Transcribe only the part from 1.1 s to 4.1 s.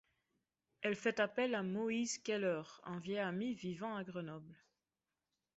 appel à Moïse Keller, un vieil ami vivant à